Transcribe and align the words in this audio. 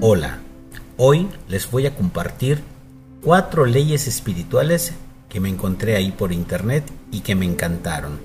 Hola, 0.00 0.40
hoy 0.96 1.28
les 1.48 1.70
voy 1.70 1.86
a 1.86 1.94
compartir 1.94 2.60
cuatro 3.22 3.64
leyes 3.64 4.08
espirituales 4.08 4.92
que 5.28 5.38
me 5.38 5.48
encontré 5.48 5.94
ahí 5.94 6.10
por 6.10 6.32
internet 6.32 6.84
y 7.12 7.20
que 7.20 7.36
me 7.36 7.46
encantaron. 7.46 8.18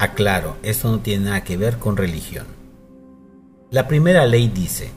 Aclaro, 0.00 0.56
esto 0.64 0.90
no 0.90 0.98
tiene 0.98 1.26
nada 1.26 1.44
que 1.44 1.56
ver 1.56 1.78
con 1.78 1.96
religión. 1.96 2.46
La 3.70 3.86
primera 3.86 4.26
ley 4.26 4.48
dice, 4.48 4.90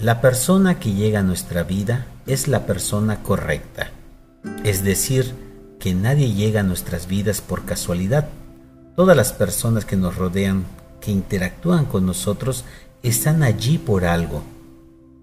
la 0.00 0.20
persona 0.20 0.78
que 0.78 0.92
llega 0.92 1.18
a 1.18 1.24
nuestra 1.24 1.64
vida 1.64 2.06
es 2.26 2.46
la 2.46 2.64
persona 2.64 3.20
correcta. 3.24 3.90
Es 4.62 4.84
decir, 4.84 5.34
que 5.80 5.92
nadie 5.92 6.34
llega 6.34 6.60
a 6.60 6.64
nuestras 6.64 7.08
vidas 7.08 7.40
por 7.40 7.64
casualidad. 7.64 8.28
Todas 8.94 9.16
las 9.16 9.32
personas 9.32 9.84
que 9.84 9.96
nos 9.96 10.14
rodean, 10.14 10.66
que 11.00 11.10
interactúan 11.10 11.84
con 11.86 12.06
nosotros, 12.06 12.64
están 13.02 13.42
allí 13.42 13.76
por 13.76 14.04
algo, 14.04 14.44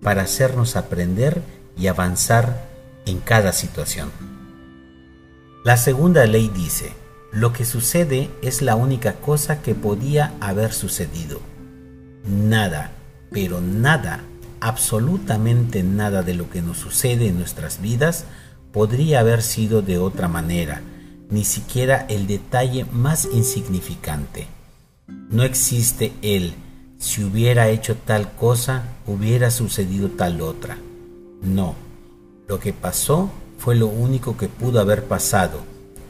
para 0.02 0.24
hacernos 0.24 0.76
aprender 0.76 1.42
y 1.78 1.88
avanzar 1.88 2.68
en 3.06 3.20
cada 3.20 3.52
situación. 3.54 4.12
La 5.64 5.78
segunda 5.78 6.26
ley 6.26 6.50
dice, 6.54 6.94
lo 7.32 7.52
que 7.54 7.66
sucede 7.66 8.30
es 8.42 8.62
la 8.62 8.76
única 8.76 9.14
cosa 9.14 9.62
que 9.62 9.76
podía 9.76 10.34
haber 10.40 10.74
sucedido. 10.74 11.42
Nada, 12.26 12.92
pero 13.32 13.62
nada, 13.62 14.24
absolutamente 14.62 15.84
nada 15.84 16.24
de 16.24 16.34
lo 16.34 16.50
que 16.50 16.62
nos 16.62 16.78
sucede 16.78 17.28
en 17.28 17.38
nuestras 17.38 17.82
vidas 17.82 18.26
podría 18.72 19.20
haber 19.20 19.42
sido 19.42 19.82
de 19.82 19.98
otra 19.98 20.28
manera, 20.28 20.82
ni 21.30 21.44
siquiera 21.44 22.06
el 22.10 22.28
detalle 22.28 22.86
más 22.92 23.28
insignificante. 23.34 24.48
No 25.30 25.44
existe 25.44 26.14
el 26.22 26.54
si 27.08 27.24
hubiera 27.24 27.70
hecho 27.70 27.96
tal 27.96 28.34
cosa, 28.34 28.84
hubiera 29.06 29.50
sucedido 29.50 30.10
tal 30.10 30.42
otra. 30.42 30.78
No, 31.42 31.74
lo 32.50 32.60
que 32.60 32.74
pasó 32.74 33.32
fue 33.58 33.76
lo 33.76 33.88
único 33.88 34.36
que 34.36 34.50
pudo 34.50 34.82
haber 34.82 35.06
pasado 35.06 35.62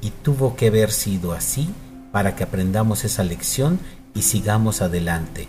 y 0.02 0.10
tuvo 0.10 0.56
que 0.56 0.68
haber 0.70 0.92
sido 0.92 1.34
así 1.34 1.70
para 2.12 2.36
que 2.36 2.44
aprendamos 2.44 3.06
esa 3.06 3.24
lección 3.24 3.80
y 4.16 4.24
sigamos 4.24 4.82
adelante. 4.82 5.48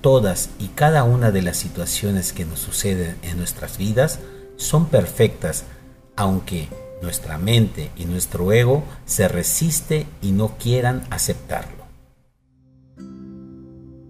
Todas 0.00 0.48
y 0.58 0.68
cada 0.68 1.04
una 1.04 1.30
de 1.30 1.42
las 1.42 1.58
situaciones 1.58 2.32
que 2.32 2.46
nos 2.46 2.60
suceden 2.60 3.18
en 3.20 3.36
nuestras 3.36 3.76
vidas 3.76 4.20
son 4.56 4.86
perfectas, 4.86 5.64
aunque 6.16 6.68
nuestra 7.02 7.36
mente 7.36 7.90
y 7.98 8.06
nuestro 8.06 8.50
ego 8.50 8.82
se 9.04 9.28
resiste 9.28 10.06
y 10.22 10.32
no 10.32 10.56
quieran 10.56 11.06
aceptarlo. 11.10 11.83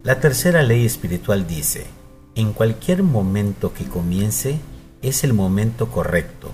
La 0.05 0.21
tercera 0.21 0.63
ley 0.63 0.85
espiritual 0.85 1.47
dice, 1.47 1.87
en 2.35 2.53
cualquier 2.53 3.03
momento 3.03 3.73
que 3.73 3.87
comience 3.87 4.59
es 5.01 5.25
el 5.25 5.33
momento 5.33 5.89
correcto. 5.89 6.51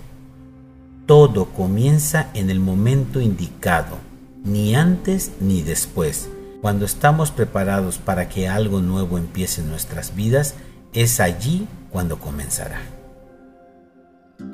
Todo 1.05 1.47
comienza 1.47 2.31
en 2.35 2.49
el 2.49 2.61
momento 2.61 3.21
indicado, 3.21 3.99
ni 4.45 4.77
antes 4.77 5.33
ni 5.41 5.63
después. 5.63 6.31
Cuando 6.61 6.85
estamos 6.85 7.33
preparados 7.33 7.99
para 7.99 8.29
que 8.29 8.47
algo 8.47 8.83
nuevo 8.83 9.19
empiece 9.19 9.63
en 9.63 9.69
nuestras 9.69 10.15
vidas, 10.15 10.55
es 10.93 11.19
allí 11.19 11.67
cuando 11.91 12.21
comenzará. 12.21 12.81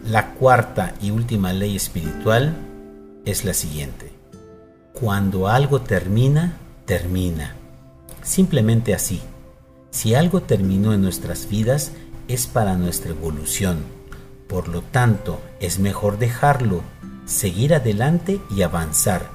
La 0.07 0.33
cuarta 0.33 0.95
y 1.03 1.11
última 1.11 1.53
ley 1.53 1.77
espiritual 1.77 2.57
es 3.27 3.45
la 3.45 3.53
siguiente. 3.53 4.11
Cuando 4.95 5.49
algo 5.49 5.83
termina, 5.83 6.57
termina 6.87 7.57
Simplemente 8.27 8.93
así. 8.93 9.21
Si 9.91 10.15
algo 10.17 10.43
terminó 10.43 10.93
en 10.93 11.01
nuestras 11.01 11.49
vidas 11.49 11.93
es 12.27 12.49
para 12.49 12.77
nuestra 12.77 13.13
evolución. 13.13 13.79
Por 14.49 14.67
lo 14.67 14.83
tanto, 14.83 15.41
es 15.61 15.79
mejor 15.79 16.19
dejarlo, 16.19 16.83
seguir 17.25 17.73
adelante 17.73 18.41
y 18.51 18.63
avanzar, 18.63 19.31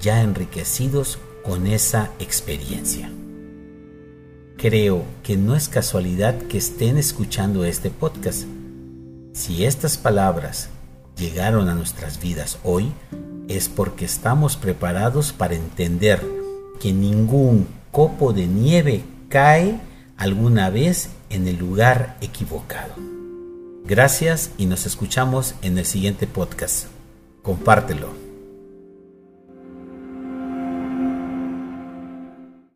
ya 0.00 0.22
enriquecidos 0.22 1.20
con 1.44 1.68
esa 1.68 2.10
experiencia. 2.18 3.10
Creo 4.56 5.04
que 5.22 5.36
no 5.36 5.54
es 5.54 5.68
casualidad 5.68 6.36
que 6.42 6.58
estén 6.58 6.98
escuchando 6.98 7.64
este 7.64 7.90
podcast. 7.90 8.42
Si 9.32 9.64
estas 9.64 9.96
palabras 9.96 10.68
llegaron 11.16 11.68
a 11.68 11.74
nuestras 11.74 12.20
vidas 12.20 12.58
hoy, 12.64 12.92
es 13.48 13.68
porque 13.68 14.04
estamos 14.04 14.56
preparados 14.56 15.32
para 15.32 15.54
entender 15.54 16.20
que 16.80 16.92
ningún 16.92 17.66
copo 17.92 18.32
de 18.32 18.46
nieve 18.46 19.04
cae 19.28 19.78
alguna 20.16 20.70
vez 20.70 21.10
en 21.28 21.46
el 21.46 21.58
lugar 21.58 22.16
equivocado. 22.22 22.94
Gracias 23.84 24.50
y 24.56 24.64
nos 24.64 24.86
escuchamos 24.86 25.54
en 25.60 25.76
el 25.76 25.84
siguiente 25.84 26.26
podcast. 26.26 26.86
Compártelo. 27.42 28.21